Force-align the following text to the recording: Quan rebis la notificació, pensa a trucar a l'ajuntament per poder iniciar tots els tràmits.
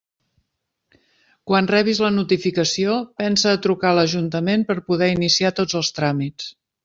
Quan 1.51 1.67
rebis 1.71 1.99
la 2.05 2.09
notificació, 2.15 2.95
pensa 3.23 3.53
a 3.57 3.61
trucar 3.67 3.91
a 3.91 3.99
l'ajuntament 3.99 4.67
per 4.71 4.79
poder 4.91 5.11
iniciar 5.19 5.55
tots 5.61 5.81
els 5.81 5.93
tràmits. 5.99 6.49